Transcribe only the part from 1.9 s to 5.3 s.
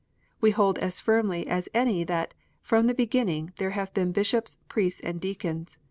that" from the beginning there have been bishops, priests, and